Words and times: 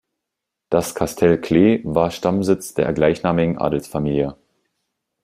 Das 0.71 0.95
Castel 0.95 1.39
Cles 1.39 1.81
war 1.83 2.09
Stammsitz 2.09 2.73
der 2.73 2.91
gleichnamigen 2.91 3.59
Adelsfamilie. 3.59 4.35